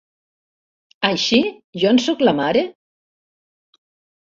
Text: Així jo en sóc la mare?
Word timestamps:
Així 1.11 1.43
jo 1.85 1.93
en 1.95 2.03
sóc 2.09 2.27
la 2.29 2.37
mare? 2.43 2.67